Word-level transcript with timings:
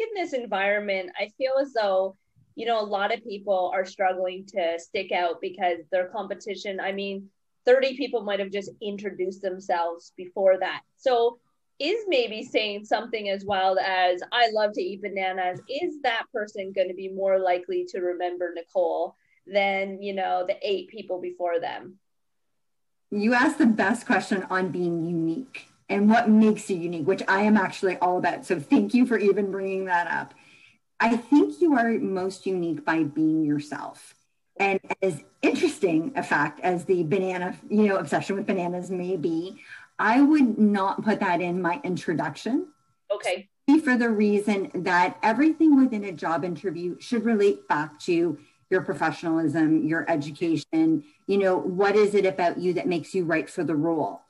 in 0.00 0.08
this 0.14 0.32
environment, 0.32 1.10
I 1.18 1.28
feel 1.38 1.52
as 1.60 1.72
though, 1.72 2.16
you 2.54 2.66
know, 2.66 2.80
a 2.80 2.84
lot 2.84 3.12
of 3.12 3.22
people 3.24 3.70
are 3.74 3.84
struggling 3.84 4.46
to 4.46 4.78
stick 4.78 5.12
out 5.12 5.40
because 5.40 5.78
their 5.90 6.08
competition, 6.08 6.80
I 6.80 6.92
mean, 6.92 7.28
30 7.66 7.96
people 7.96 8.22
might 8.22 8.40
have 8.40 8.50
just 8.50 8.70
introduced 8.80 9.42
themselves 9.42 10.12
before 10.16 10.58
that. 10.58 10.82
So 10.96 11.38
is 11.78 12.04
maybe 12.08 12.42
saying 12.42 12.84
something 12.84 13.30
as 13.30 13.44
wild 13.44 13.78
as 13.78 14.20
I 14.32 14.50
love 14.50 14.72
to 14.74 14.82
eat 14.82 15.02
bananas, 15.02 15.60
is 15.68 16.00
that 16.02 16.26
person 16.32 16.72
going 16.72 16.88
to 16.88 16.94
be 16.94 17.08
more 17.08 17.38
likely 17.38 17.86
to 17.90 18.00
remember 18.00 18.52
Nicole 18.54 19.16
than, 19.46 20.02
you 20.02 20.12
know, 20.12 20.44
the 20.46 20.56
eight 20.62 20.88
people 20.88 21.20
before 21.20 21.58
them? 21.58 21.98
You 23.10 23.34
asked 23.34 23.58
the 23.58 23.66
best 23.66 24.06
question 24.06 24.46
on 24.50 24.70
being 24.70 25.04
unique 25.04 25.69
and 25.90 26.08
what 26.08 26.30
makes 26.30 26.70
you 26.70 26.76
unique, 26.76 27.06
which 27.06 27.22
I 27.28 27.42
am 27.42 27.56
actually 27.56 27.96
all 27.98 28.16
about. 28.16 28.46
So 28.46 28.58
thank 28.58 28.94
you 28.94 29.04
for 29.04 29.18
even 29.18 29.50
bringing 29.50 29.86
that 29.86 30.06
up. 30.06 30.32
I 31.00 31.16
think 31.16 31.60
you 31.60 31.76
are 31.76 31.90
most 31.90 32.46
unique 32.46 32.84
by 32.84 33.02
being 33.02 33.44
yourself. 33.44 34.14
And 34.58 34.78
as 35.02 35.22
interesting 35.42 36.12
a 36.16 36.22
fact 36.22 36.60
as 36.60 36.84
the 36.84 37.02
banana, 37.02 37.56
you 37.68 37.88
know, 37.88 37.96
obsession 37.96 38.36
with 38.36 38.46
bananas 38.46 38.90
may 38.90 39.16
be, 39.16 39.60
I 39.98 40.20
would 40.20 40.58
not 40.58 41.02
put 41.02 41.20
that 41.20 41.40
in 41.40 41.60
my 41.60 41.80
introduction. 41.82 42.68
Okay. 43.10 43.48
For 43.84 43.96
the 43.96 44.10
reason 44.10 44.70
that 44.74 45.18
everything 45.22 45.78
within 45.78 46.04
a 46.04 46.12
job 46.12 46.44
interview 46.44 46.98
should 47.00 47.24
relate 47.24 47.66
back 47.68 47.98
to 48.00 48.38
your 48.68 48.82
professionalism, 48.82 49.86
your 49.86 50.08
education, 50.08 51.04
you 51.26 51.38
know, 51.38 51.56
what 51.56 51.96
is 51.96 52.14
it 52.14 52.26
about 52.26 52.58
you 52.58 52.74
that 52.74 52.86
makes 52.86 53.14
you 53.14 53.24
right 53.24 53.48
for 53.48 53.64
the 53.64 53.76
role? 53.76 54.22